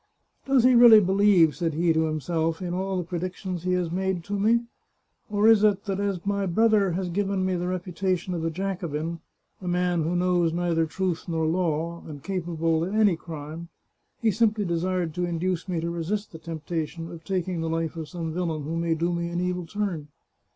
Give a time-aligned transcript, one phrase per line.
[0.47, 4.23] "Does he really believe," said he to himself," in all the predictions he has made
[4.23, 4.61] to me?
[5.29, 9.19] Or is it that as my brother has given me the reputation of a Jacobin,
[9.61, 13.69] a man who knows neither truth nor law, and capa ble of any crime,
[14.19, 18.09] he simply desired to induce me to resist the temptation of taking the life of
[18.09, 20.07] some villain who may do me an evil turn